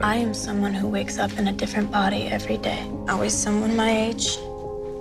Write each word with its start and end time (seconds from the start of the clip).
I 0.00 0.14
am 0.14 0.32
someone 0.32 0.74
who 0.74 0.86
wakes 0.86 1.18
up 1.18 1.36
in 1.38 1.48
a 1.48 1.52
different 1.52 1.90
body 1.90 2.28
every 2.28 2.56
day. 2.56 2.88
Always 3.08 3.34
someone 3.34 3.74
my 3.74 3.90
age. 3.90 4.38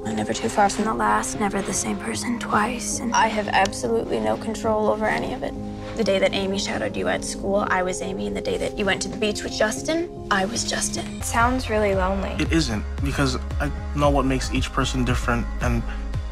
Never 0.04 0.34
too 0.34 0.50
far 0.50 0.72
from 0.72 0.86
the 0.86 0.94
last, 0.96 1.40
never 1.40 1.62
the 1.62 1.72
same 1.72 1.98
person 1.98 2.40
twice. 2.40 2.98
And 3.00 3.14
I 3.14 3.28
have 3.28 3.48
absolutely 3.48 4.20
no 4.20 4.38
control 4.38 4.88
over 4.88 5.06
any 5.06 5.34
of 5.34 5.44
it. 5.44 5.54
The 5.98 6.04
day 6.04 6.18
that 6.18 6.34
Amy 6.34 6.58
shadowed 6.58 6.98
you 6.98 7.10
at 7.10 7.24
school, 7.24 7.68
I 7.70 7.84
was 7.84 8.02
Amy, 8.02 8.26
and 8.26 8.36
the 8.36 8.42
day 8.42 8.58
that 8.58 8.80
you 8.80 8.86
went 8.86 9.00
to 9.04 9.08
the 9.08 9.18
beach 9.18 9.44
with 9.44 9.52
Justin, 9.54 10.28
I 10.32 10.46
was 10.46 10.68
Justin. 10.68 11.06
It 11.18 11.26
sounds 11.26 11.70
really 11.70 11.94
lonely. 11.94 12.32
It 12.40 12.52
isn't, 12.52 12.84
because 13.04 13.38
I 13.62 13.72
know 13.96 14.10
what 14.10 14.26
makes 14.26 14.52
each 14.52 14.74
person 14.74 15.06
different 15.06 15.46
and 15.62 15.84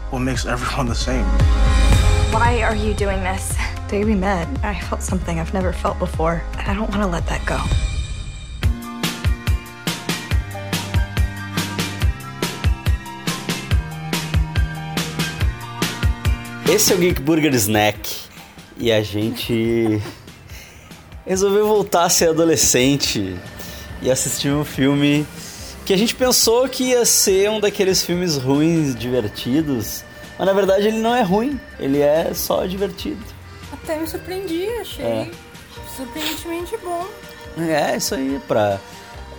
what 0.09 0.21
makes 0.21 0.47
everyone 0.47 0.87
the 0.87 0.95
same. 0.95 1.25
Why 2.33 2.63
are 2.63 2.75
you 2.75 2.95
doing 2.95 3.19
this? 3.19 3.55
Day 3.89 4.03
we 4.05 4.15
met, 4.15 4.47
I 4.65 4.79
felt 4.79 5.03
something 5.03 5.39
I've 5.39 5.53
never 5.53 5.71
felt 5.71 5.99
before, 5.99 6.41
and 6.57 6.67
I 6.67 6.73
don't 6.73 6.89
want 6.89 7.03
to 7.03 7.07
let 7.07 7.27
that 7.27 7.45
go. 7.45 7.63
Esse 16.67 16.93
é 16.93 16.95
o 16.95 16.99
Geek 16.99 17.21
Burger 17.21 17.53
Snack 17.53 18.09
e 18.75 18.91
a 18.91 19.01
gente 19.03 20.01
resolveu 21.23 21.67
voltar 21.67 22.05
a 22.05 22.09
ser 22.09 22.29
adolescente 22.29 23.35
e 24.01 24.09
assistir 24.09 24.49
um 24.49 24.65
filme 24.65 25.27
que 25.85 25.93
a 25.93 25.97
gente 25.97 26.15
pensou 26.15 26.67
que 26.67 26.85
ia 26.85 27.05
ser 27.05 27.51
um 27.51 27.59
daqueles 27.59 28.01
filmes 28.01 28.35
ruins, 28.37 28.95
divertidos, 28.95 30.03
mas 30.39 30.47
na 30.47 30.53
verdade 30.53 30.87
ele 30.87 30.97
não 30.97 31.15
é 31.15 31.21
ruim, 31.21 31.59
ele 31.79 32.01
é 32.01 32.33
só 32.33 32.65
divertido. 32.65 33.23
Até 33.71 33.99
me 33.99 34.07
surpreendi, 34.07 34.67
achei 34.81 35.05
é. 35.05 35.31
surpreendentemente 35.95 36.75
bom. 36.77 37.07
É, 37.59 37.95
isso 37.95 38.15
aí, 38.15 38.41
pra 38.47 38.79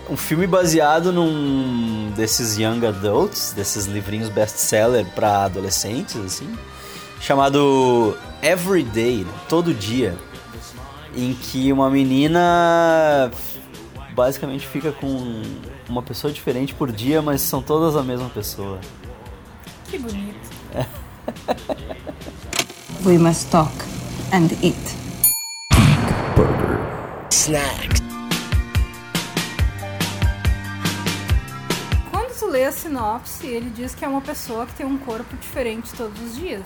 um 0.09 0.15
filme 0.15 0.47
baseado 0.47 1.11
num 1.11 2.09
desses 2.15 2.57
young 2.57 2.87
adults, 2.87 3.51
desses 3.51 3.85
livrinhos 3.85 4.29
best-seller 4.29 5.05
para 5.07 5.43
adolescentes, 5.43 6.15
assim 6.15 6.57
chamado 7.19 8.17
Everyday, 8.41 9.23
né? 9.23 9.33
todo 9.49 9.73
dia, 9.73 10.17
em 11.15 11.33
que 11.33 11.71
uma 11.71 11.89
menina 11.89 13.31
basicamente 14.13 14.65
fica 14.65 14.91
com 14.91 15.41
uma 15.87 16.01
pessoa 16.01 16.33
diferente 16.33 16.73
por 16.73 16.91
dia, 16.91 17.21
mas 17.21 17.41
são 17.41 17.61
todas 17.61 17.95
a 17.95 18.03
mesma 18.03 18.29
pessoa. 18.29 18.79
Que 19.85 19.97
bonito. 19.97 20.49
We 23.05 23.17
must 23.17 23.51
talk 23.51 23.71
and 24.33 24.49
eat. 24.61 24.75
Burger. 26.35 26.79
Snack. 27.31 28.01
Quando 32.11 32.37
tu 32.37 32.47
lê 32.47 32.65
a 32.65 32.71
sinopse, 32.71 33.47
ele 33.47 33.69
diz 33.69 33.95
que 33.95 34.03
é 34.03 34.07
uma 34.07 34.21
pessoa 34.21 34.65
que 34.65 34.73
tem 34.73 34.85
um 34.85 34.97
corpo 34.97 35.35
diferente 35.37 35.93
todos 35.93 36.19
os 36.21 36.35
dias. 36.35 36.65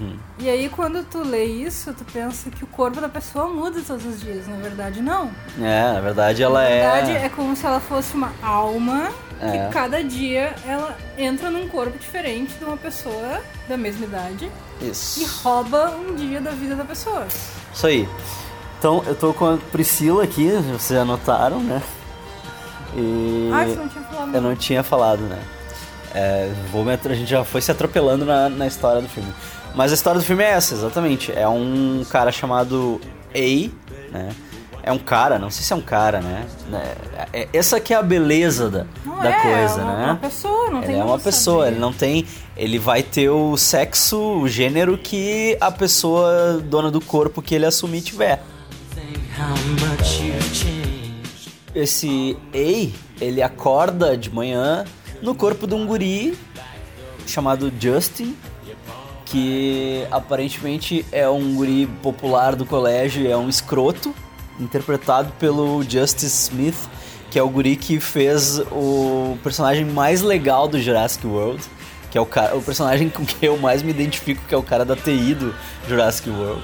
Uhum. 0.00 0.16
E 0.38 0.48
aí, 0.48 0.68
quando 0.68 1.04
tu 1.04 1.22
lê 1.22 1.44
isso, 1.44 1.92
tu 1.92 2.04
pensa 2.04 2.50
que 2.50 2.64
o 2.64 2.66
corpo 2.66 3.00
da 3.00 3.08
pessoa 3.08 3.48
muda 3.48 3.80
todos 3.86 4.04
os 4.06 4.20
dias. 4.20 4.46
Na 4.48 4.56
verdade, 4.56 5.02
não. 5.02 5.30
É, 5.60 5.92
na 5.92 6.00
verdade 6.00 6.42
ela 6.42 6.64
é. 6.64 6.84
Na 6.86 6.92
verdade, 6.94 7.12
é... 7.18 7.26
é 7.26 7.28
como 7.28 7.54
se 7.54 7.66
ela 7.66 7.78
fosse 7.80 8.14
uma 8.14 8.32
alma 8.42 9.10
É. 9.40 9.50
que 9.66 9.72
cada 9.72 10.02
dia 10.02 10.54
ela 10.66 10.96
entra 11.18 11.50
num 11.50 11.68
corpo 11.68 11.98
diferente 11.98 12.54
de 12.54 12.64
uma 12.64 12.76
pessoa 12.76 13.40
da 13.68 13.76
mesma 13.76 14.06
idade 14.06 14.50
e 14.80 14.88
Isso. 14.88 15.26
rouba 15.42 15.90
um 15.90 16.14
dia 16.14 16.40
da 16.40 16.52
vida 16.52 16.74
da 16.74 16.84
pessoa. 16.84 17.26
Isso 17.74 17.86
aí. 17.86 18.08
Então, 18.78 19.02
eu 19.06 19.14
tô 19.14 19.32
com 19.34 19.46
a 19.54 19.58
Priscila 19.70 20.24
aqui, 20.24 20.48
vocês 20.50 20.98
já 20.98 21.04
notaram, 21.04 21.60
né? 21.60 21.82
E. 22.96 23.50
Ah, 23.52 23.64
você 23.64 23.76
não 23.76 23.88
tinha 23.88 24.04
falado. 24.04 24.34
Eu 24.34 24.40
não 24.42 24.56
tinha 24.56 24.82
falado, 24.82 25.20
né? 25.22 25.38
É, 26.14 26.50
vou 26.70 26.84
me 26.84 26.92
a 26.92 27.14
gente 27.14 27.30
já 27.30 27.44
foi 27.44 27.60
se 27.60 27.70
atropelando 27.70 28.24
na, 28.24 28.48
na 28.48 28.66
história 28.66 29.00
do 29.00 29.08
filme. 29.08 29.32
Mas 29.74 29.90
a 29.90 29.94
história 29.94 30.20
do 30.20 30.24
filme 30.26 30.42
é 30.44 30.50
essa, 30.50 30.74
exatamente. 30.74 31.32
É 31.32 31.48
um 31.48 32.04
cara 32.10 32.30
chamado 32.30 33.00
A, 33.34 33.70
né? 34.12 34.30
É 34.84 34.90
um 34.92 34.98
cara, 34.98 35.38
não 35.38 35.48
sei 35.48 35.62
se 35.64 35.72
é 35.72 35.76
um 35.76 35.80
cara, 35.80 36.20
né? 36.20 36.44
É- 37.32 37.42
é- 37.42 37.48
essa 37.52 37.78
que 37.78 37.94
é 37.94 37.96
a 37.96 38.02
beleza 38.02 38.68
da, 38.68 38.84
Não 39.06 39.20
da 39.20 39.30
é, 39.30 39.40
coisa, 39.40 39.80
é 39.80 39.84
uma, 39.84 39.96
né? 39.96 40.04
uma 40.06 40.16
pessoa, 40.16 40.70
não 40.70 40.80
tem 40.80 40.90
Ele 40.90 40.98
é 40.98 41.00
como 41.02 41.12
uma 41.12 41.18
pessoa, 41.20 41.58
saber. 41.64 41.70
ele 41.72 41.80
não 41.80 41.92
tem. 41.92 42.26
Ele 42.56 42.78
vai 42.80 43.02
ter 43.02 43.30
o 43.30 43.56
sexo, 43.56 44.18
o 44.18 44.48
gênero 44.48 44.98
que 44.98 45.56
a 45.60 45.70
pessoa 45.70 46.60
dona 46.64 46.90
do 46.90 47.00
corpo 47.00 47.40
que 47.40 47.54
ele 47.54 47.64
assumir 47.64 48.00
tiver. 48.02 48.42
Esse 51.74 52.36
Ei, 52.52 52.92
ele 53.20 53.40
acorda 53.40 54.16
de 54.16 54.30
manhã 54.30 54.84
no 55.22 55.34
corpo 55.34 55.66
de 55.66 55.74
um 55.74 55.86
guri 55.86 56.36
chamado 57.26 57.72
Justin, 57.80 58.36
que 59.24 60.04
aparentemente 60.10 61.06
é 61.12 61.28
um 61.28 61.54
guri 61.54 61.86
popular 62.02 62.56
do 62.56 62.66
colégio, 62.66 63.30
é 63.30 63.36
um 63.36 63.48
escroto, 63.48 64.14
interpretado 64.60 65.32
pelo 65.38 65.82
Justice 65.82 66.50
Smith, 66.50 66.76
que 67.30 67.38
é 67.38 67.42
o 67.42 67.48
guri 67.48 67.76
que 67.76 67.98
fez 67.98 68.58
o 68.70 69.38
personagem 69.42 69.86
mais 69.86 70.20
legal 70.20 70.68
do 70.68 70.78
Jurassic 70.78 71.26
World, 71.26 71.62
que 72.10 72.18
é 72.18 72.20
o, 72.20 72.26
cara, 72.26 72.54
o 72.54 72.62
personagem 72.62 73.08
com 73.08 73.24
quem 73.24 73.48
eu 73.48 73.56
mais 73.56 73.82
me 73.82 73.90
identifico, 73.90 74.42
que 74.46 74.54
é 74.54 74.58
o 74.58 74.62
cara 74.62 74.84
da 74.84 74.94
TI 74.94 75.34
do 75.34 75.54
Jurassic 75.88 76.28
World. 76.28 76.62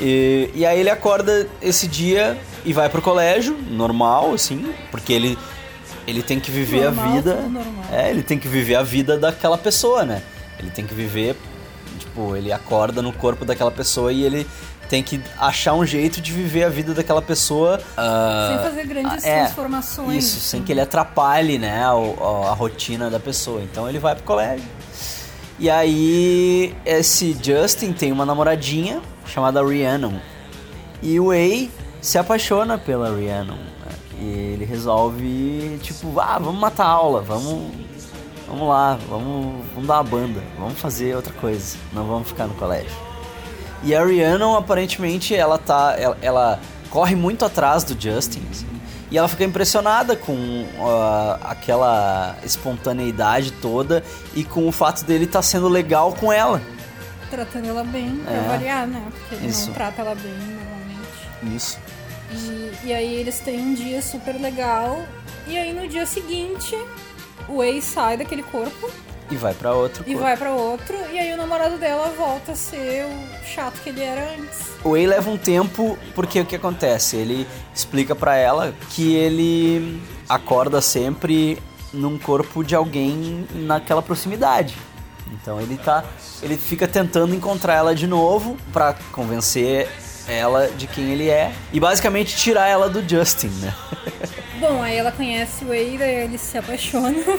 E, 0.00 0.50
e 0.54 0.66
aí 0.66 0.80
ele 0.80 0.90
acorda 0.90 1.48
esse 1.62 1.86
dia 1.86 2.36
e 2.64 2.72
vai 2.72 2.88
pro 2.88 3.00
colégio, 3.00 3.56
normal, 3.70 4.32
assim, 4.32 4.72
porque 4.90 5.12
ele, 5.12 5.38
ele 6.08 6.22
tem 6.22 6.40
que 6.40 6.50
viver 6.50 6.84
Normal, 6.84 7.04
a 7.06 7.12
vida. 7.12 7.38
É, 7.92 8.10
ele 8.10 8.22
tem 8.22 8.38
que 8.38 8.48
viver 8.48 8.74
a 8.76 8.82
vida 8.82 9.18
daquela 9.18 9.58
pessoa, 9.58 10.04
né? 10.04 10.22
Ele 10.58 10.70
tem 10.70 10.84
que 10.86 10.94
viver, 10.94 11.36
tipo, 11.98 12.34
ele 12.34 12.50
acorda 12.52 13.00
no 13.02 13.12
corpo 13.12 13.44
daquela 13.44 13.70
pessoa 13.70 14.12
e 14.12 14.22
ele 14.24 14.46
tem 14.88 15.02
que 15.02 15.20
achar 15.38 15.74
um 15.74 15.84
jeito 15.84 16.18
de 16.20 16.32
viver 16.32 16.64
a 16.64 16.68
vida 16.70 16.94
daquela 16.94 17.20
pessoa. 17.20 17.78
ah, 17.96 18.48
Sem 18.56 18.70
fazer 18.70 18.86
grandes 18.86 19.24
é, 19.24 19.44
transformações. 19.44 20.24
Isso, 20.24 20.40
sem 20.40 20.62
que 20.62 20.72
ele 20.72 20.80
atrapalhe, 20.80 21.58
né, 21.58 21.84
a, 21.84 21.90
a- 21.90 22.50
a 22.50 22.54
rotina 22.54 23.10
da 23.10 23.20
pessoa. 23.20 23.62
Então 23.62 23.86
ele 23.88 23.98
vai 23.98 24.14
pro 24.14 24.24
colégio. 24.24 24.64
E 25.60 25.68
aí, 25.68 26.74
esse 26.86 27.36
Justin 27.42 27.92
tem 27.92 28.12
uma 28.12 28.24
namoradinha 28.24 29.02
chamada 29.26 29.62
Rhiannon. 29.62 30.14
E 31.02 31.18
o 31.20 31.26
Way 31.26 31.70
se 32.00 32.16
apaixona 32.16 32.78
pela 32.78 33.10
Rhiannon. 33.14 33.58
E 34.20 34.24
ele 34.54 34.64
resolve, 34.64 35.78
tipo, 35.82 36.18
ah, 36.20 36.38
vamos 36.40 36.60
matar 36.60 36.84
a 36.86 36.88
aula, 36.88 37.20
vamos, 37.22 37.72
vamos 38.48 38.68
lá, 38.68 38.98
vamos, 39.08 39.64
vamos 39.72 39.86
dar 39.86 39.94
uma 39.98 40.04
banda, 40.04 40.42
vamos 40.58 40.78
fazer 40.80 41.14
outra 41.14 41.32
coisa, 41.34 41.76
não 41.92 42.04
vamos 42.06 42.26
ficar 42.28 42.46
no 42.48 42.54
colégio. 42.54 42.90
E 43.84 43.94
a 43.94 44.04
Rhiannon, 44.04 44.56
aparentemente, 44.56 45.34
ela 45.36 45.56
tá. 45.56 45.94
Ela, 45.96 46.18
ela 46.20 46.60
corre 46.90 47.14
muito 47.14 47.44
atrás 47.44 47.84
do 47.84 47.92
Justin. 48.00 48.42
assim, 48.50 48.66
e 49.10 49.16
ela 49.16 49.28
fica 49.28 49.44
impressionada 49.44 50.16
com 50.16 50.66
ah, 50.80 51.38
aquela 51.44 52.34
espontaneidade 52.44 53.52
toda 53.52 54.02
e 54.34 54.42
com 54.42 54.66
o 54.66 54.72
fato 54.72 55.04
dele 55.04 55.24
estar 55.26 55.42
sendo 55.42 55.68
legal 55.68 56.12
com 56.12 56.32
ela. 56.32 56.60
Tratando 57.30 57.68
ela 57.68 57.84
bem, 57.84 58.16
pra 58.24 58.32
É. 58.34 58.48
variar, 58.48 58.86
né? 58.88 59.02
Porque 59.10 59.34
ele 59.36 59.46
Isso. 59.46 59.66
não 59.68 59.74
trata 59.74 60.00
ela 60.02 60.14
bem 60.16 60.32
normalmente. 60.32 61.56
Isso. 61.56 61.78
E, 62.30 62.88
e 62.88 62.92
aí 62.94 63.14
eles 63.14 63.40
têm 63.40 63.60
um 63.60 63.74
dia 63.74 64.02
super 64.02 64.40
legal. 64.40 65.04
E 65.46 65.56
aí 65.56 65.72
no 65.72 65.88
dia 65.88 66.04
seguinte, 66.06 66.76
o 67.48 67.62
ex 67.62 67.84
sai 67.84 68.18
daquele 68.18 68.42
corpo 68.42 68.90
E 69.30 69.36
vai 69.36 69.54
pra 69.54 69.72
outro 69.72 70.02
e 70.02 70.12
corpo. 70.12 70.20
vai 70.20 70.36
pra 70.36 70.52
outro. 70.52 70.94
E 71.10 71.18
aí 71.18 71.32
o 71.32 71.36
namorado 71.36 71.78
dela 71.78 72.12
volta 72.16 72.52
a 72.52 72.56
ser 72.56 73.06
o 73.06 73.44
chato 73.46 73.80
que 73.82 73.88
ele 73.88 74.02
era 74.02 74.34
antes. 74.34 74.68
O 74.84 74.90
Way 74.90 75.06
leva 75.06 75.30
um 75.30 75.38
tempo 75.38 75.98
porque 76.14 76.40
o 76.40 76.44
que 76.44 76.56
acontece? 76.56 77.16
Ele 77.16 77.46
explica 77.74 78.14
pra 78.14 78.36
ela 78.36 78.74
que 78.90 79.14
ele 79.14 80.02
acorda 80.28 80.80
sempre 80.82 81.58
num 81.92 82.18
corpo 82.18 82.62
de 82.62 82.74
alguém 82.74 83.46
naquela 83.54 84.02
proximidade. 84.02 84.76
Então 85.32 85.60
ele 85.60 85.76
tá, 85.78 86.04
ele 86.42 86.56
fica 86.56 86.86
tentando 86.88 87.34
encontrar 87.34 87.74
ela 87.74 87.94
de 87.94 88.06
novo 88.06 88.56
pra 88.72 88.94
convencer 89.12 89.88
ela 90.28 90.68
de 90.68 90.86
quem 90.86 91.10
ele 91.10 91.28
é 91.28 91.52
e 91.72 91.80
basicamente 91.80 92.36
tirar 92.36 92.68
ela 92.68 92.88
do 92.88 93.06
Justin, 93.06 93.48
né? 93.60 93.74
Bom, 94.60 94.82
aí 94.82 94.96
ela 94.96 95.12
conhece 95.12 95.64
o 95.64 95.68
Wade, 95.68 96.02
aí 96.02 96.24
eles 96.24 96.40
se 96.40 96.58
apaixonam. 96.58 97.14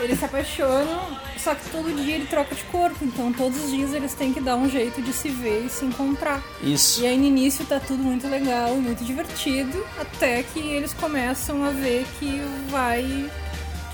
eles 0.00 0.18
se 0.18 0.24
apaixonam, 0.24 1.18
só 1.36 1.54
que 1.54 1.70
todo 1.70 1.94
dia 1.94 2.16
ele 2.16 2.26
troca 2.26 2.54
de 2.54 2.62
corpo, 2.64 3.04
então 3.04 3.32
todos 3.32 3.64
os 3.64 3.70
dias 3.70 3.92
eles 3.92 4.14
têm 4.14 4.32
que 4.32 4.40
dar 4.40 4.56
um 4.56 4.68
jeito 4.68 5.00
de 5.00 5.12
se 5.12 5.28
ver 5.28 5.64
e 5.64 5.68
se 5.68 5.84
encontrar. 5.84 6.42
Isso. 6.62 7.02
E 7.02 7.06
aí 7.06 7.16
no 7.16 7.24
início 7.24 7.64
tá 7.64 7.78
tudo 7.78 8.02
muito 8.02 8.28
legal, 8.28 8.74
muito 8.74 9.04
divertido, 9.04 9.84
até 9.98 10.42
que 10.42 10.58
eles 10.58 10.92
começam 10.92 11.64
a 11.64 11.70
ver 11.70 12.04
que 12.18 12.42
vai. 12.68 13.30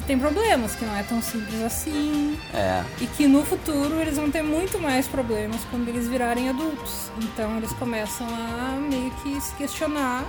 Tem 0.07 0.19
problemas, 0.19 0.75
que 0.75 0.85
não 0.85 0.97
é 0.97 1.03
tão 1.03 1.21
simples 1.23 1.63
assim. 1.63 2.39
É. 2.53 2.83
E 3.01 3.07
que 3.07 3.27
no 3.27 3.45
futuro 3.45 4.01
eles 4.01 4.17
vão 4.17 4.31
ter 4.31 4.43
muito 4.43 4.79
mais 4.79 5.07
problemas 5.07 5.61
quando 5.71 5.89
eles 5.89 6.09
virarem 6.09 6.49
adultos. 6.49 7.11
Então 7.19 7.57
eles 7.57 7.73
começam 7.73 8.27
a 8.27 8.77
meio 8.77 9.11
que 9.23 9.41
se 9.41 9.55
questionar 9.55 10.25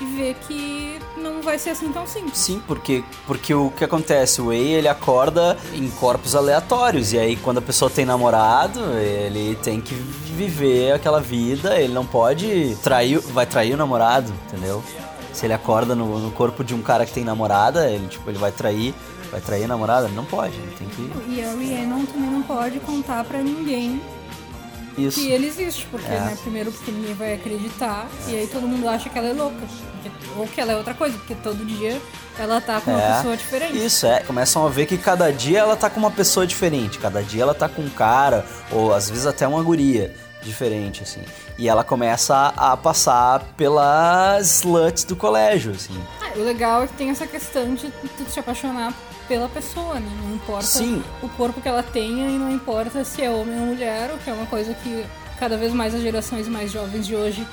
e 0.00 0.04
vê 0.16 0.34
que 0.46 0.98
não 1.16 1.42
vai 1.42 1.58
ser 1.58 1.70
assim 1.70 1.92
tão 1.92 2.06
simples. 2.06 2.36
Sim, 2.36 2.62
porque, 2.66 3.04
porque 3.26 3.54
o 3.54 3.70
que 3.70 3.84
acontece? 3.84 4.40
O 4.40 4.46
Wei, 4.46 4.72
ele 4.72 4.88
acorda 4.88 5.56
em 5.72 5.88
corpos 5.90 6.34
aleatórios. 6.34 7.12
E 7.12 7.18
aí, 7.18 7.36
quando 7.36 7.58
a 7.58 7.62
pessoa 7.62 7.90
tem 7.90 8.04
namorado, 8.04 8.80
ele 8.98 9.56
tem 9.62 9.80
que 9.80 9.94
viver 9.94 10.92
aquela 10.92 11.20
vida. 11.20 11.78
Ele 11.80 11.92
não 11.92 12.06
pode 12.06 12.76
trair... 12.82 13.20
Vai 13.20 13.46
trair 13.46 13.74
o 13.74 13.76
namorado, 13.76 14.32
entendeu? 14.46 14.82
Se 15.32 15.46
ele 15.46 15.54
acorda 15.54 15.94
no, 15.94 16.18
no 16.18 16.30
corpo 16.30 16.62
de 16.62 16.74
um 16.74 16.82
cara 16.82 17.06
que 17.06 17.12
tem 17.12 17.24
namorada, 17.24 17.90
ele, 17.90 18.06
tipo, 18.08 18.28
ele 18.30 18.38
vai 18.38 18.52
trair... 18.52 18.94
Vai 19.30 19.40
trair 19.40 19.64
a 19.64 19.68
namorada? 19.68 20.08
Não 20.08 20.26
pode, 20.26 20.54
ele 20.54 20.74
tem 20.78 20.86
que... 20.88 21.10
E 21.30 21.42
a 21.42 21.54
Rhiannon 21.54 22.04
também 22.04 22.30
não 22.30 22.42
pode 22.42 22.78
contar 22.80 23.24
pra 23.24 23.38
ninguém 23.38 23.98
Isso. 24.96 25.20
que 25.20 25.28
ele 25.30 25.46
existe, 25.46 25.86
porque, 25.90 26.06
É. 26.10 26.20
né, 26.20 26.36
primeiro 26.42 26.70
porque 26.72 26.90
ninguém 26.90 27.14
vai 27.14 27.34
acreditar, 27.34 28.06
e 28.28 28.34
aí 28.36 28.46
todo 28.46 28.66
mundo 28.66 28.88
acha 28.88 29.08
que 29.08 29.18
ela 29.18 29.28
é 29.28 29.32
louca. 29.32 29.56
porque- 29.56 30.10
ou 30.36 30.46
que 30.48 30.60
ela 30.60 30.72
é 30.72 30.76
outra 30.76 30.94
coisa, 30.94 31.16
porque 31.16 31.34
todo 31.36 31.64
dia 31.64 32.00
ela 32.38 32.60
tá 32.60 32.80
com 32.80 32.90
uma 32.90 33.00
É. 33.00 33.16
pessoa 33.18 33.36
diferente. 33.36 33.84
Isso, 33.84 34.04
é. 34.06 34.18
Começam 34.20 34.66
a 34.66 34.68
ver 34.68 34.86
que 34.86 34.98
cada 34.98 35.32
dia 35.32 35.60
ela 35.60 35.76
tá 35.76 35.88
com 35.88 36.00
uma 36.00 36.10
pessoa 36.10 36.44
diferente. 36.46 36.98
Cada 36.98 37.22
dia 37.22 37.42
ela 37.42 37.54
tá 37.54 37.68
com 37.68 37.82
um 37.82 37.88
cara, 37.90 38.44
ou 38.72 38.92
às 38.92 39.08
vezes 39.08 39.26
até 39.26 39.46
uma 39.46 39.62
guria 39.62 40.12
diferente, 40.42 41.02
assim. 41.04 41.20
E 41.56 41.68
ela 41.68 41.84
começa 41.84 42.34
a, 42.34 42.72
a 42.72 42.76
passar 42.76 43.40
pelas 43.56 44.46
sluts 44.56 45.04
do 45.04 45.14
colégio, 45.14 45.70
assim. 45.72 45.96
Ah, 46.20 46.32
o 46.36 46.42
legal 46.42 46.82
é 46.82 46.86
que 46.88 46.94
tem 46.94 47.10
essa 47.10 47.26
questão 47.26 47.74
de 47.74 47.88
tu 48.16 48.28
se 48.28 48.40
apaixonar 48.40 48.92
pela 49.28 49.48
pessoa, 49.48 49.94
né? 49.94 50.08
Não 50.22 50.34
importa 50.34 50.64
Sim. 50.66 51.02
o 51.22 51.28
corpo 51.30 51.60
que 51.60 51.68
ela 51.68 51.82
tenha 51.82 52.28
e 52.28 52.38
não 52.38 52.50
importa 52.50 53.04
se 53.04 53.22
é 53.22 53.30
homem 53.30 53.58
ou 53.60 53.66
mulher, 53.66 54.10
o 54.14 54.18
que 54.18 54.28
é 54.28 54.32
uma 54.32 54.46
coisa 54.46 54.74
que 54.74 55.04
cada 55.38 55.56
vez 55.56 55.72
mais 55.72 55.94
as 55.94 56.02
gerações 56.02 56.46
mais 56.48 56.70
jovens 56.70 57.06
de 57.06 57.14
hoje 57.16 57.46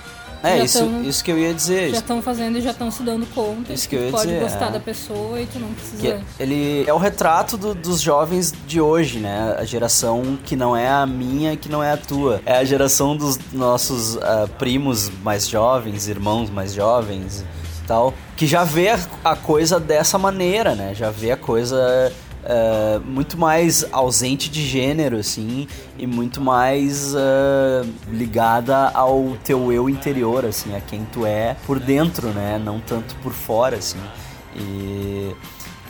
É, 0.43 0.57
já 0.59 0.63
isso, 0.63 0.79
tão- 0.79 1.03
isso 1.03 1.23
que 1.23 1.31
eu 1.31 1.37
ia 1.39 1.53
dizer. 1.53 1.89
já 1.91 1.97
estão 1.97 2.21
fazendo 2.21 2.57
e 2.57 2.61
já 2.61 2.71
estão 2.71 2.89
se 2.91 3.01
dando 3.03 3.25
conta 3.33 3.73
Isso 3.73 3.89
que 3.89 3.95
eu 3.95 4.05
ia 4.05 4.11
pode 4.11 4.27
dizer, 4.27 4.39
gostar 4.41 4.67
é. 4.67 4.71
da 4.71 4.79
pessoa 4.79 5.41
e 5.41 5.45
tu 5.47 5.57
não 5.59 5.67
precisa. 5.73 5.97
Que 6.37 6.43
ele 6.43 6.83
é 6.87 6.93
o 6.93 6.97
retrato 6.97 7.57
do- 7.57 7.73
dos 7.73 7.99
jovens 7.99 8.53
de 8.67 8.79
hoje, 8.79 9.19
né? 9.19 9.55
A 9.57 9.65
geração 9.65 10.37
que 10.45 10.55
não 10.55 10.77
é 10.77 10.87
a 10.87 11.05
minha 11.05 11.53
e 11.53 11.57
que 11.57 11.67
não 11.67 11.83
é 11.83 11.91
a 11.93 11.97
tua. 11.97 12.41
É 12.45 12.57
a 12.57 12.63
geração 12.63 13.17
dos 13.17 13.37
nossos 13.51 14.17
ah, 14.17 14.47
primos 14.59 15.09
mais 15.23 15.47
jovens, 15.47 16.07
irmãos 16.07 16.49
mais 16.49 16.73
jovens 16.73 17.43
tal, 17.89 18.13
que 18.37 18.45
já 18.45 18.63
vê 18.63 18.89
a, 19.25 19.35
coisa 19.35 19.79
dessa 19.79 20.19
maneira, 20.19 20.75
né? 20.75 20.93
Já 20.93 21.09
vê 21.09 21.31
a 21.31 21.37
coisa 21.37 22.13
ah, 22.45 23.01
muito 23.03 23.35
mais 23.35 23.83
ausente 23.91 24.47
de 24.47 24.63
gênero, 24.63 25.17
assim, 25.17 25.67
e 25.97 26.05
muito 26.05 26.39
mais 26.39 27.15
ah, 27.15 27.83
ligada 28.11 28.89
ao 28.93 29.35
teu 29.43 29.71
eu 29.73 29.89
interior, 29.89 30.45
assim, 30.45 30.75
a 30.75 30.79
quem 30.79 31.03
tu 31.11 31.25
é 31.25 31.55
por 31.65 31.79
dentro, 31.79 32.27
né? 32.27 32.61
Não 32.63 32.79
tanto 32.79 33.15
por 33.15 33.33
fora, 33.33 33.77
assim. 33.77 33.99
E 34.55 35.35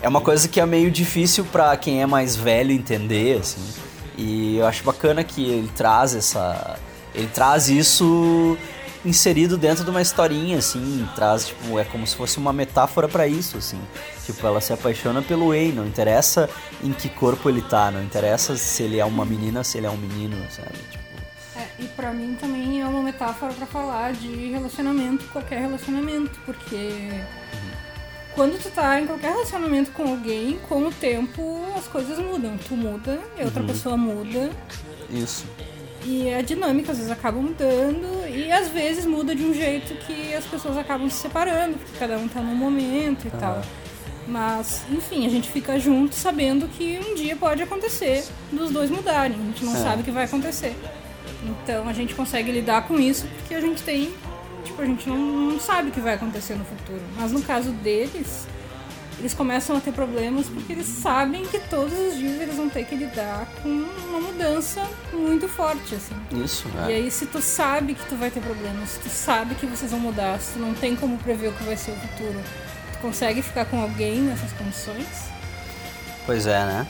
é 0.02 0.08
uma 0.08 0.22
coisa 0.22 0.48
que 0.48 0.62
é 0.62 0.66
meio 0.66 0.90
difícil 0.90 1.44
pra 1.44 1.76
quem 1.76 2.02
é 2.02 2.06
mais 2.06 2.34
velho 2.34 2.72
entender, 2.72 3.40
assim. 3.40 3.74
E 4.18 4.58
eu 4.58 4.66
acho 4.66 4.86
bacana 4.86 5.22
que 5.22 5.44
ele 5.44 5.70
traz 5.76 6.16
essa. 6.16 6.78
Ele 7.14 7.28
traz 7.28 7.68
isso 7.70 8.58
inserido 9.06 9.58
dentro 9.58 9.84
de 9.84 9.90
uma 9.90 10.02
historinha, 10.02 10.58
assim. 10.58 11.08
Traz, 11.16 11.48
tipo, 11.48 11.78
é 11.80 11.84
como 11.84 12.06
se 12.06 12.16
fosse 12.16 12.38
uma 12.38 12.52
metáfora 12.54 13.08
pra 13.08 13.28
isso, 13.28 13.58
assim. 13.58 13.80
Tipo, 14.26 14.46
ela 14.46 14.62
se 14.62 14.72
apaixona 14.74 15.22
pelo 15.22 15.48
Wei, 15.48 15.72
não 15.72 15.86
interessa 15.88 16.50
em 16.84 16.92
que 16.94 17.10
corpo 17.10 17.50
ele 17.50 17.62
tá, 17.62 17.90
não 17.92 18.04
interessa 18.04 18.56
se 18.56 18.84
ele 18.84 19.00
é 19.00 19.06
uma 19.06 19.26
menina, 19.26 19.64
se 19.64 19.78
ele 19.78 19.88
é 19.88 19.90
um 19.90 19.98
menino, 19.98 20.36
sabe? 20.52 20.78
Tipo, 20.92 21.04
É, 21.56 21.68
e 21.80 21.86
pra 21.88 22.12
mim 22.14 22.38
também 22.40 22.82
é 22.82 22.86
uma 22.88 23.02
metáfora 23.02 23.52
pra 23.54 23.66
falar 23.66 24.14
de 24.14 24.50
relacionamento, 24.52 25.26
qualquer 25.26 25.60
relacionamento, 25.62 26.40
porque 26.46 27.10
quando 28.36 28.62
tu 28.62 28.70
tá 28.70 29.02
em 29.02 29.08
qualquer 29.08 29.32
relacionamento 29.32 29.92
com 29.92 30.04
alguém, 30.04 30.60
com 30.70 30.88
o 30.88 30.92
tempo 30.92 31.66
as 31.76 31.88
coisas 31.88 32.18
mudam. 32.20 32.58
Tu 32.68 32.76
muda, 32.76 33.20
e 33.38 33.44
outra 33.44 33.64
pessoa 33.64 33.98
muda, 33.98 34.50
isso. 35.10 35.46
e 36.06 36.34
a 36.34 36.42
dinâmica 36.42 36.92
às 36.92 36.98
vezes 36.98 37.12
acaba 37.12 37.42
mudando, 37.42 38.19
e 38.48 38.52
às 38.52 38.70
vezes 38.70 39.06
muda 39.06 39.36
de 39.36 39.44
um 39.44 39.54
jeito 39.54 39.94
que 40.06 40.34
as 40.34 40.46
pessoas 40.46 40.78
acabam 40.78 41.10
se 41.10 41.18
separando, 41.18 41.78
porque 41.78 41.98
cada 41.98 42.18
um 42.18 42.28
tá 42.28 42.40
num 42.42 42.56
momento 42.56 43.28
e 43.28 43.32
tal. 43.32 43.62
Mas, 44.28 44.84
enfim, 44.92 45.26
a 45.26 45.30
gente 45.30 45.50
fica 45.50 45.80
junto 45.80 46.14
sabendo 46.14 46.68
que 46.68 47.00
um 47.04 47.16
dia 47.16 47.36
pode 47.36 47.64
acontecer 47.64 48.24
dos 48.52 48.70
dois 48.70 48.90
mudarem. 48.90 49.36
A 49.36 49.44
gente 49.46 49.66
não 49.66 49.74
É. 49.76 49.80
sabe 49.80 50.02
o 50.02 50.06
que 50.06 50.12
vai 50.12 50.26
acontecer. 50.26 50.76
Então 51.44 51.88
a 51.88 51.94
gente 51.94 52.14
consegue 52.14 52.52
lidar 52.52 52.88
com 52.88 53.00
isso 53.00 53.26
porque 53.40 53.56
a 53.56 53.62
gente 53.62 53.82
tem. 53.82 54.14
Tipo, 54.64 54.82
a 54.82 54.86
gente 54.86 55.10
não, 55.10 55.18
não 55.18 55.60
sabe 55.60 55.90
o 55.90 55.92
que 55.92 56.00
vai 56.00 56.14
acontecer 56.16 56.54
no 56.56 56.66
futuro. 56.66 57.02
Mas 57.18 57.32
no 57.32 57.42
caso 57.42 57.72
deles, 57.72 58.46
eles 59.20 59.34
começam 59.34 59.76
a 59.76 59.80
ter 59.82 59.92
problemas 59.92 60.48
porque 60.48 60.72
eles 60.74 60.86
sabem 60.88 61.44
que 61.46 61.60
todos 61.60 61.92
os 61.94 62.18
dias 62.18 62.42
eles 62.42 62.56
vão 62.56 62.70
ter 62.70 62.86
que 62.86 62.96
lidar 62.96 63.46
com 63.62 63.68
uma 63.70 64.22
mudança 64.22 64.82
muito 65.14 65.48
forte, 65.50 65.96
assim. 65.96 66.16
Isso, 66.44 66.68
E 66.88 66.92
é. 66.92 66.96
aí, 66.96 67.12
se 67.12 67.26
tu 67.26 67.42
sabe 67.42 67.94
que 67.96 68.06
tu 68.08 68.16
vai 68.16 68.32
ter 68.32 68.40
problemas, 68.40 68.90
se 68.92 69.00
tu 69.00 69.10
sabe 69.10 69.56
que 69.56 69.66
vocês 69.66 69.92
vão 69.92 70.00
mudar, 70.00 70.40
se 70.40 70.54
tu 70.54 70.60
não 70.60 70.74
tem 70.74 70.96
como 70.96 71.18
prever 71.18 71.50
o 71.50 71.52
que 71.54 71.64
vai 71.64 71.76
ser 71.76 71.92
o 71.92 71.96
futuro, 71.96 72.40
tu 72.94 73.00
consegue 73.00 73.42
ficar 73.42 73.66
com 73.66 73.82
alguém 73.82 74.22
nessas 74.22 74.52
condições? 74.54 75.08
Pois 76.26 76.48
é, 76.48 76.60
né? 76.66 76.88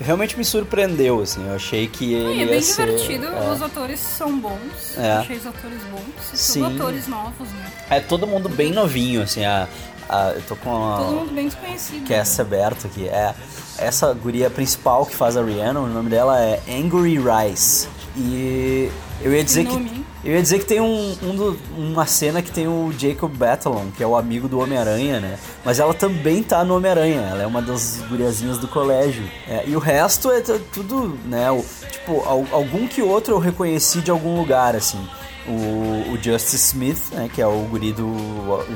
Realmente 0.00 0.38
me 0.38 0.44
surpreendeu, 0.44 1.20
assim. 1.20 1.44
Eu 1.46 1.56
achei 1.56 1.88
que 1.88 2.14
ele 2.14 2.28
E 2.28 2.32
é 2.34 2.44
ia 2.44 2.46
bem 2.46 2.62
ser- 2.62 2.86
divertido, 2.86 3.26
é. 3.26 3.50
os 3.52 3.60
atores 3.60 3.98
são 3.98 4.38
bons, 4.38 4.96
É. 4.96 5.12
achei 5.16 5.36
os 5.36 5.46
atores 5.46 5.82
bons, 5.90 6.32
e 6.32 6.36
Sim. 6.36 6.60
são 6.60 6.74
atores 6.76 7.08
novos, 7.08 7.48
né? 7.48 7.72
É 7.90 7.98
todo 8.00 8.24
mundo 8.26 8.48
bem 8.48 8.70
novinho, 8.72 9.22
assim. 9.22 9.44
A, 9.44 9.66
a- 10.08 10.32
eu 10.34 10.42
tô 10.42 10.56
com 10.56 10.70
a, 10.92 10.96
Todo 10.98 11.12
mundo 11.12 11.32
bem 11.34 11.46
desconhecido. 11.46 12.04
que 12.04 12.12
é 12.12 12.16
né? 12.16 12.22
essa 12.22 12.42
aberta 12.42 12.86
aqui. 12.86 13.06
É 13.08 13.34
essa 13.78 14.12
guria 14.12 14.50
principal 14.50 15.06
que 15.06 15.14
faz 15.14 15.36
a 15.36 15.42
Rihanna, 15.42 15.80
o 15.80 15.86
nome 15.86 16.10
dela 16.10 16.40
é 16.40 16.60
Angry 16.68 17.18
Rice. 17.18 17.86
E 18.16 18.90
eu 19.22 19.32
ia 19.32 19.44
dizer 19.44 19.64
que 19.66 19.98
eu 20.24 20.32
ia 20.34 20.42
dizer 20.42 20.58
que 20.58 20.64
tem 20.64 20.80
um, 20.80 21.16
um 21.22 21.34
do- 21.36 21.58
uma 21.76 22.04
cena 22.04 22.42
que 22.42 22.50
tem 22.50 22.66
o 22.66 22.92
Jacob 22.98 23.32
Batalon, 23.32 23.86
que 23.96 24.02
é 24.02 24.06
o 24.06 24.16
amigo 24.16 24.48
do 24.48 24.58
Homem-Aranha, 24.58 25.20
né? 25.20 25.38
Mas 25.64 25.78
ela 25.78 25.94
também 25.94 26.42
tá 26.42 26.64
no 26.64 26.76
Homem-Aranha, 26.76 27.20
ela 27.30 27.42
é 27.42 27.46
uma 27.46 27.62
das 27.62 28.00
guriazinhas 28.08 28.58
do 28.58 28.66
colégio. 28.66 29.22
É, 29.46 29.62
e 29.66 29.76
o 29.76 29.78
resto 29.78 30.30
é 30.32 30.40
tudo, 30.40 31.16
né? 31.26 31.48
O, 31.52 31.64
tipo, 31.92 32.20
al- 32.26 32.46
algum 32.50 32.88
que 32.88 33.00
outro 33.00 33.34
eu 33.34 33.38
reconheci 33.38 34.00
de 34.00 34.10
algum 34.10 34.36
lugar, 34.36 34.74
assim. 34.74 34.98
O, 35.46 35.97
o 36.18 36.22
Justice 36.22 36.56
Smith, 36.56 37.12
né, 37.12 37.30
que 37.32 37.40
é 37.40 37.46
o 37.46 37.60
guri 37.70 37.92
do 37.92 38.14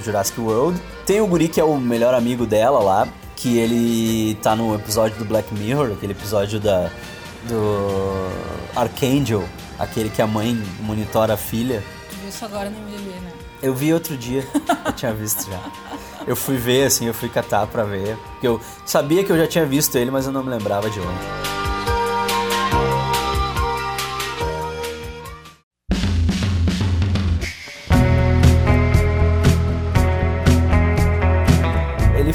Jurassic 0.03 0.41
World. 0.41 0.81
Tem 1.05 1.21
o 1.21 1.27
guri 1.27 1.49
que 1.49 1.61
é 1.61 1.65
o 1.65 1.77
melhor 1.77 2.15
amigo 2.15 2.47
dela 2.47 2.81
lá, 2.81 3.09
que 3.37 3.59
ele 3.59 4.35
tá 4.37 4.55
no 4.55 4.75
episódio 4.75 5.19
do 5.19 5.25
Black 5.25 5.53
Mirror, 5.53 5.93
aquele 5.93 6.13
episódio 6.13 6.61
da, 6.61 6.91
do 7.49 8.29
Archangel, 8.77 9.45
aquele 9.79 10.09
que 10.09 10.23
a 10.23 10.27
mãe 10.27 10.61
monitora 10.81 11.35
a 11.35 11.37
filha. 11.37 11.83
Tu 12.11 12.17
viu 12.17 12.29
isso 12.29 12.45
agora 12.45 12.71
no 12.71 12.79
MDB, 12.79 13.11
né? 13.11 13.33
Eu 13.63 13.75
vi 13.75 13.93
outro 13.93 14.17
dia, 14.17 14.47
eu 14.87 14.93
tinha 14.93 15.13
visto 15.13 15.51
já. 15.51 15.61
Eu 16.27 16.37
fui 16.37 16.57
ver, 16.57 16.87
assim, 16.87 17.07
eu 17.07 17.15
fui 17.15 17.29
catar 17.29 17.67
pra 17.67 17.85
ver. 17.85 18.17
Porque 18.33 18.47
eu 18.47 18.61
sabia 18.85 19.25
que 19.25 19.31
eu 19.31 19.37
já 19.37 19.47
tinha 19.47 19.67
visto 19.67 19.97
ele, 19.97 20.11
mas 20.11 20.27
eu 20.27 20.33
não 20.33 20.43
me 20.43 20.51
lembrava 20.51 20.89
de 20.89 21.01
onde. 21.01 21.52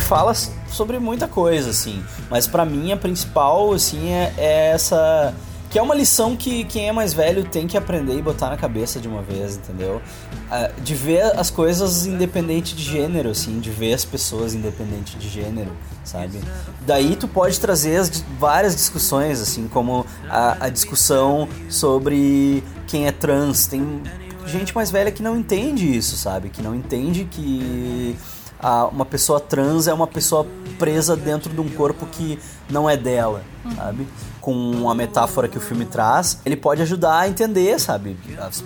Fala 0.07 0.33
sobre 0.69 0.97
muita 0.99 1.27
coisa, 1.27 1.69
assim. 1.69 2.01
Mas 2.29 2.47
pra 2.47 2.65
mim 2.65 2.91
a 2.91 2.97
principal, 2.97 3.73
assim, 3.73 4.09
é, 4.09 4.33
é 4.37 4.71
essa. 4.71 5.33
Que 5.69 5.77
é 5.77 5.81
uma 5.81 5.93
lição 5.93 6.33
que 6.37 6.63
quem 6.63 6.87
é 6.87 6.93
mais 6.93 7.13
velho 7.13 7.43
tem 7.43 7.67
que 7.67 7.77
aprender 7.77 8.17
e 8.17 8.21
botar 8.21 8.49
na 8.49 8.55
cabeça 8.55 9.01
de 9.01 9.07
uma 9.07 9.21
vez, 9.21 9.57
entendeu? 9.57 10.01
Ah, 10.49 10.71
de 10.81 10.95
ver 10.95 11.37
as 11.37 11.49
coisas 11.49 12.05
independente 12.05 12.73
de 12.73 12.81
gênero, 12.81 13.29
assim, 13.29 13.59
de 13.59 13.69
ver 13.69 13.93
as 13.93 14.05
pessoas 14.05 14.53
independente 14.53 15.17
de 15.17 15.27
gênero, 15.27 15.71
sabe? 16.05 16.39
Daí 16.85 17.17
tu 17.17 17.27
pode 17.27 17.59
trazer 17.59 17.97
as 17.97 18.23
várias 18.39 18.77
discussões, 18.77 19.41
assim, 19.41 19.67
como 19.67 20.05
a, 20.29 20.67
a 20.67 20.69
discussão 20.69 21.49
sobre 21.69 22.63
quem 22.87 23.05
é 23.05 23.11
trans. 23.11 23.67
Tem 23.67 24.01
gente 24.45 24.73
mais 24.73 24.89
velha 24.89 25.11
que 25.11 25.21
não 25.21 25.37
entende 25.37 25.85
isso, 25.85 26.15
sabe? 26.15 26.47
Que 26.47 26.61
não 26.61 26.73
entende 26.73 27.27
que 27.29 28.15
a- 28.59 28.85
uma 28.87 29.05
pessoa 29.05 29.39
trans 29.39 29.87
é 29.87 29.93
uma 29.93 30.07
pessoa 30.07 30.45
presa 30.79 31.15
dentro 31.15 31.51
de 31.53 31.59
um 31.61 31.69
corpo 31.69 32.05
que 32.05 32.39
não 32.69 32.89
é 32.89 32.95
dela, 32.95 33.41
sabe? 33.75 34.07
Com 34.41 34.89
a 34.89 34.95
metáfora 34.95 35.47
que 35.47 35.57
o 35.57 35.61
filme 35.61 35.85
traz, 35.85 36.39
ele 36.45 36.55
pode 36.55 36.81
ajudar 36.81 37.19
a 37.19 37.27
entender, 37.27 37.79
sabe? 37.79 38.17
As- 38.39 38.63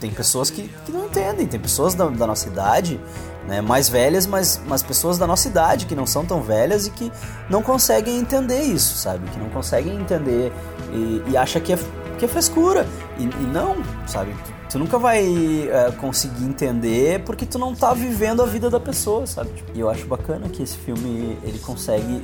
tem 0.00 0.10
pessoas 0.10 0.50
que, 0.50 0.68
que 0.86 0.92
não 0.92 1.06
entendem, 1.06 1.46
tem 1.46 1.60
pessoas 1.60 1.94
da, 1.94 2.06
da 2.06 2.26
nossa 2.26 2.46
idade, 2.48 2.98
né, 3.46 3.60
mais 3.60 3.88
velhas, 3.88 4.26
mas, 4.26 4.60
mas 4.66 4.82
pessoas 4.82 5.16
da 5.18 5.26
nossa 5.26 5.48
idade 5.48 5.86
que 5.86 5.94
não 5.94 6.06
são 6.06 6.24
tão 6.24 6.42
velhas 6.42 6.86
e 6.86 6.90
que 6.90 7.10
não 7.48 7.62
conseguem 7.62 8.18
entender 8.18 8.60
isso, 8.62 8.96
sabe? 8.98 9.28
Que 9.30 9.38
não 9.38 9.48
conseguem 9.50 9.94
entender 9.98 10.52
e, 10.92 11.22
e 11.30 11.36
acha 11.36 11.58
que 11.60 11.72
é 11.72 11.78
que 12.18 12.24
é 12.24 12.28
frescura. 12.28 12.86
E, 13.18 13.24
e 13.24 13.46
não, 13.46 13.76
sabe? 14.06 14.34
Tu, 14.44 14.52
tu 14.70 14.78
nunca 14.78 14.98
vai 14.98 15.68
é, 15.70 15.90
conseguir 15.92 16.44
entender 16.44 17.22
porque 17.24 17.46
tu 17.46 17.58
não 17.58 17.74
tá 17.74 17.94
vivendo 17.94 18.42
a 18.42 18.46
vida 18.46 18.68
da 18.68 18.80
pessoa, 18.80 19.26
sabe? 19.26 19.50
E 19.74 19.80
eu 19.80 19.88
acho 19.88 20.06
bacana 20.06 20.48
que 20.48 20.62
esse 20.62 20.76
filme 20.76 21.38
ele 21.42 21.58
consegue, 21.58 22.20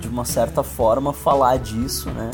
de 0.00 0.08
uma 0.08 0.24
certa 0.24 0.62
forma, 0.62 1.12
falar 1.12 1.58
disso, 1.58 2.10
né? 2.10 2.30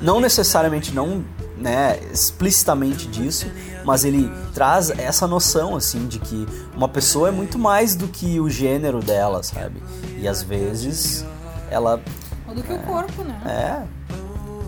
Não 0.00 0.20
necessariamente 0.20 0.94
não 0.94 1.24
né, 1.56 1.98
explicitamente 2.12 3.06
disso, 3.06 3.46
mas 3.84 4.04
ele 4.04 4.32
traz 4.54 4.90
essa 4.90 5.26
noção 5.26 5.76
assim 5.76 6.06
de 6.06 6.18
que 6.18 6.46
uma 6.74 6.88
pessoa 6.88 7.28
é 7.28 7.30
muito 7.30 7.58
mais 7.58 7.94
do 7.94 8.08
que 8.08 8.40
o 8.40 8.48
gênero 8.48 9.00
dela, 9.00 9.42
sabe? 9.42 9.82
E 10.18 10.26
às 10.26 10.42
vezes 10.42 11.24
ela 11.70 12.00
Ou 12.48 12.54
do 12.54 12.62
que 12.62 12.72
o 12.72 12.78
corpo, 12.78 13.22
né? 13.24 13.40
é 13.44 14.00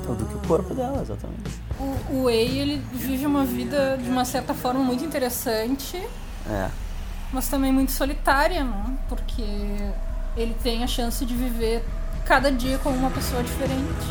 ou 0.09 0.15
do 0.15 0.25
que 0.25 0.35
o 0.35 0.49
corpo 0.49 0.75
dela, 0.75 1.01
exatamente. 1.03 1.51
O, 1.79 2.15
o 2.15 2.23
Wei, 2.25 2.59
ele 2.59 2.83
vive 2.93 3.25
uma 3.27 3.45
vida 3.45 3.99
de 4.03 4.09
uma 4.09 4.25
certa 4.25 4.55
forma 4.55 4.81
muito 4.81 5.05
interessante, 5.05 5.97
É. 6.49 6.69
mas 7.33 7.49
também 7.49 7.73
muito 7.73 7.93
solitária, 7.93 8.63
né? 8.65 8.97
Porque 9.09 9.43
ele 10.37 10.55
tem 10.63 10.83
a 10.85 10.87
chance 10.87 11.25
de 11.25 11.35
viver 11.35 11.85
cada 12.25 12.51
dia 12.51 12.79
como 12.79 12.97
uma 12.97 13.11
pessoa 13.11 13.43
diferente. 13.43 14.07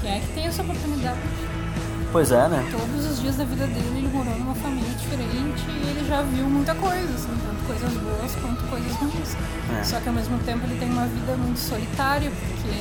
Quem 0.00 0.10
é 0.16 0.20
que 0.20 0.32
tem 0.34 0.46
essa 0.46 0.62
oportunidade? 0.62 1.18
Pois 2.12 2.32
é, 2.32 2.48
né? 2.48 2.66
Todos 2.70 3.04
os 3.10 3.20
dias 3.20 3.36
da 3.36 3.44
vida 3.44 3.66
dele 3.66 3.98
ele 3.98 4.08
morou 4.08 4.34
numa 4.38 4.54
família 4.54 4.88
diferente 4.94 5.62
e 5.68 5.88
ele 5.90 6.06
já 6.08 6.22
viu 6.22 6.48
muita 6.48 6.74
coisa, 6.74 7.12
assim, 7.14 7.36
tanto 7.44 7.62
coisas 7.66 7.92
boas 7.92 8.32
quanto 8.40 8.62
coisas 8.70 8.92
ruins. 8.96 9.36
É. 9.78 9.84
Só 9.84 10.00
que 10.00 10.08
ao 10.08 10.14
mesmo 10.14 10.38
tempo 10.38 10.64
ele 10.64 10.78
tem 10.78 10.88
uma 10.90 11.06
vida 11.06 11.36
muito 11.36 11.58
solitária, 11.58 12.30
porque 12.30 12.72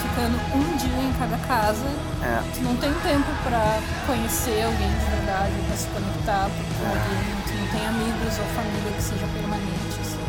ficando 0.00 0.36
um 0.56 0.76
dia 0.78 1.02
em 1.02 1.12
cada 1.18 1.36
casa, 1.46 1.84
É. 2.22 2.40
tu 2.54 2.62
não 2.62 2.76
tem 2.76 2.92
tempo 3.04 3.28
pra 3.44 3.80
conhecer 4.06 4.62
alguém 4.64 4.88
de 4.88 5.06
verdade, 5.16 5.52
pra 5.66 5.76
se 5.76 5.86
conectar 5.88 6.48
com 6.48 6.86
alguém, 6.88 7.26
tu 7.46 7.52
não 7.60 7.66
tem 7.68 7.86
amigos 7.86 8.38
ou 8.38 8.44
família 8.56 8.92
que 8.96 9.02
seja 9.02 9.26
permanente. 9.26 10.00
assim. 10.00 10.20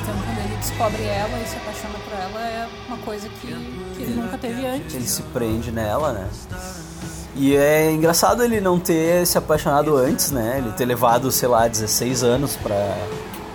Então 0.00 0.14
quando 0.24 0.38
ele 0.38 0.56
descobre 0.56 1.02
ela 1.02 1.36
e 1.38 1.46
se 1.46 1.56
apaixona 1.56 1.98
por 1.98 2.12
ela 2.14 2.40
é 2.40 2.68
uma 2.88 2.96
coisa 2.98 3.28
que, 3.28 3.48
que 3.96 4.02
ele 4.02 4.14
nunca 4.14 4.38
teve 4.38 4.64
antes. 4.66 4.94
Ele 4.94 5.06
se 5.06 5.22
prende 5.24 5.70
nela, 5.70 6.12
né? 6.12 6.28
E 7.34 7.56
é 7.56 7.90
engraçado 7.90 8.42
ele 8.44 8.60
não 8.60 8.78
ter 8.78 9.26
se 9.26 9.38
apaixonado 9.38 9.96
antes, 9.96 10.30
né? 10.30 10.56
Ele 10.58 10.70
ter 10.72 10.84
levado, 10.84 11.30
sei 11.32 11.48
lá, 11.48 11.66
16 11.66 12.22
anos 12.22 12.56
pra, 12.56 12.94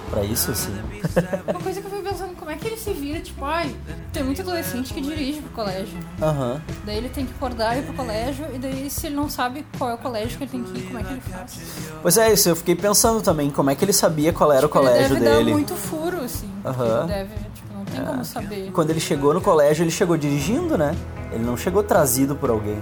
pra 0.10 0.24
isso, 0.24 0.50
assim. 0.52 0.74
Uma 1.48 1.60
coisa 1.60 1.80
que 1.80 1.86
eu 1.86 1.92
fico 1.92 2.04
pensando, 2.04 2.36
como 2.36 2.50
é 2.50 2.56
que 2.56 2.68
ele 2.68 2.78
se 2.78 2.92
vira, 2.92 3.20
tipo, 3.20 3.46
ai, 3.46 3.74
tem 4.12 4.24
muito 4.24 4.42
adolescente 4.42 4.92
que 4.92 5.00
dirige 5.00 5.42
pro 5.42 5.52
colégio. 5.52 5.96
Aham. 6.20 6.60
Daí 6.86 6.98
ele 6.98 7.10
tem 7.10 7.26
que 7.28 7.34
acordar 7.34 7.76
e 7.78 7.82
ir 7.82 7.84
pro 7.84 7.94
colégio, 7.94 8.48
e 8.52 8.58
daí 8.58 8.90
se 8.90 9.06
ele 9.06 9.16
não 9.16 9.30
sabe 9.30 9.64
qual 9.78 9.92
é 9.92 9.94
o 9.94 9.98
colégio 10.00 10.38
que 10.40 10.44
ele 10.46 10.52
tem 10.52 10.64
que 10.64 10.80
ir, 10.80 10.84
como 10.88 10.98
é 10.98 11.04
que 11.04 11.12
ele 11.14 11.22
faz? 11.22 11.60
Pois 12.02 12.18
é, 12.18 12.34
isso, 12.34 12.50
eu 12.50 12.56
fiquei 12.56 12.76
pensando 12.76 13.22
também, 13.22 13.52
como 13.52 13.70
é 13.70 13.76
que 13.76 13.86
ele 13.86 13.94
sabia 13.94 14.34
qual 14.34 14.52
era 14.52 14.66
o 14.66 14.70
Tipo, 14.70 14.80
ele 14.80 14.88
colégio 14.90 15.16
deve 15.16 15.30
dele. 15.30 15.46
dar 15.46 15.52
muito 15.52 15.76
furo, 15.76 16.22
assim. 16.22 16.50
Aham. 16.66 17.00
Ele 17.04 17.08
deve, 17.14 17.34
tipo, 17.54 17.74
não 17.76 17.86
tem 17.86 18.04
como 18.04 18.26
saber. 18.26 18.72
Quando 18.74 18.90
ele 18.90 19.00
chegou 19.00 19.36
no 19.36 19.42
colégio, 19.42 19.84
ele 19.84 19.92
chegou 19.92 20.18
dirigindo, 20.18 20.76
né? 20.80 20.96
Ele 21.32 21.44
não 21.46 21.56
chegou 21.56 21.84
trazido 21.84 22.36
por 22.36 22.50
alguém. 22.50 22.82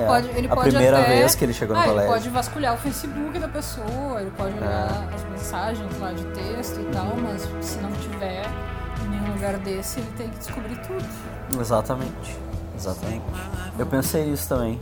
É, 0.00 0.04
É, 0.04 0.06
pode, 0.06 0.28
ele 0.28 0.46
a 0.46 0.54
pode 0.54 0.70
primeira 0.70 1.00
até... 1.00 1.16
vez 1.16 1.34
que 1.34 1.44
ele 1.44 1.52
chegou 1.52 1.76
no 1.76 1.82
ah, 1.82 1.84
colégio. 1.84 2.02
É. 2.02 2.04
ele 2.04 2.12
pode 2.14 2.30
vasculhar 2.30 2.74
o 2.74 2.78
Facebook 2.78 3.38
da 3.38 3.48
pessoa, 3.48 4.20
ele 4.20 4.30
pode 4.36 4.56
olhar 4.56 5.08
as 5.14 5.24
mensagens 5.24 5.98
lá 5.98 6.12
de 6.12 6.24
texto 6.24 6.80
e 6.80 6.84
tal, 6.92 7.16
mas 7.16 7.48
se 7.64 7.78
não 7.78 7.92
tiver 7.92 8.44
em 9.04 9.08
nenhum 9.08 9.32
lugar 9.32 9.58
desse, 9.58 10.00
ele 10.00 10.10
tem 10.16 10.28
que 10.28 10.38
descobrir 10.38 10.76
tudo. 10.76 11.04
Exatamente. 11.60 12.38
Exatamente. 12.76 13.24
Eu 13.78 13.86
pensei 13.86 14.24
nisso 14.24 14.48
também. 14.48 14.80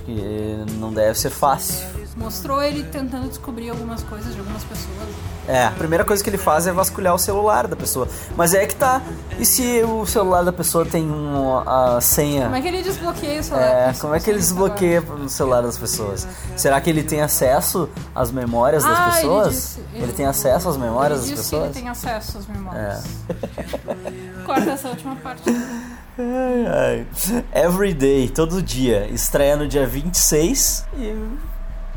Acho 0.00 0.04
que 0.04 0.64
não 0.78 0.92
deve 0.92 1.18
ser 1.18 1.30
fácil. 1.30 1.86
Mostrou 2.16 2.62
ele 2.62 2.82
tentando 2.84 3.28
descobrir 3.28 3.70
algumas 3.70 4.02
coisas 4.02 4.32
de 4.34 4.40
algumas 4.40 4.64
pessoas. 4.64 5.08
É, 5.48 5.66
a 5.66 5.70
primeira 5.70 6.04
coisa 6.04 6.22
que 6.22 6.28
ele 6.30 6.38
faz 6.38 6.66
é 6.66 6.72
vasculhar 6.72 7.14
o 7.14 7.18
celular 7.18 7.66
da 7.66 7.76
pessoa. 7.76 8.08
Mas 8.36 8.52
é 8.54 8.66
que 8.66 8.74
tá. 8.74 9.00
E 9.38 9.44
se 9.44 9.82
o 9.84 10.04
celular 10.06 10.42
da 10.44 10.52
pessoa 10.52 10.84
tem 10.84 11.08
um, 11.10 11.58
a 11.66 12.00
senha? 12.00 12.44
Como 12.44 12.56
é 12.56 12.60
que 12.62 12.68
ele 12.68 12.82
desbloqueia 12.82 13.40
o 13.40 13.44
celular? 13.44 13.66
É, 13.90 13.92
como 13.94 14.14
é 14.14 14.20
que 14.20 14.30
ele 14.30 14.38
desbloqueia 14.38 15.00
no 15.00 15.28
celular 15.28 15.62
das 15.62 15.78
pessoas? 15.78 16.26
Será 16.56 16.80
que 16.80 16.90
ele 16.90 17.02
tem 17.02 17.20
acesso 17.22 17.88
às 18.14 18.30
memórias 18.30 18.82
das 18.84 18.98
Ah, 18.98 19.02
ele 19.08 19.14
pessoas? 19.16 19.48
disse- 19.54 19.80
ele, 19.94 20.02
ele- 20.04 20.12
tem 20.12 20.26
acesso 20.26 20.68
às 20.68 20.76
memórias 20.76 21.20
ele 21.20 21.30
das 21.30 21.38
disse 21.38 21.50
que 21.50 21.56
ele 21.56 21.62
pessoas? 21.68 21.82
tem 21.82 21.88
acesso 21.88 22.38
às 22.38 22.46
memórias. 22.46 23.04
É. 23.28 24.42
Corta 24.44 24.70
essa 24.70 24.88
última 24.88 25.16
parte. 25.16 25.42
Ai, 26.20 26.66
ai. 26.66 27.06
Every 27.54 27.94
day, 27.94 28.28
todo 28.28 28.62
dia. 28.62 29.06
Estreia 29.08 29.56
no 29.56 29.66
dia 29.66 29.86
26 29.86 30.84
e 30.98 31.14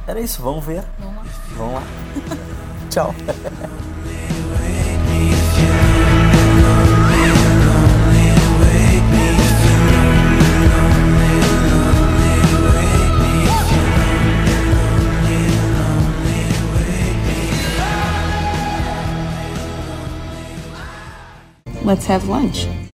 era 0.08 0.20
isso, 0.20 0.42
vamos 0.42 0.64
ver. 0.64 0.84
Vamos 0.98 1.16
lá. 1.16 1.24
Vamos 1.58 1.74
lá. 1.76 1.84
Tchau. 2.90 3.14
Let's 21.84 22.06
have 22.06 22.30
lunch. 22.30 22.84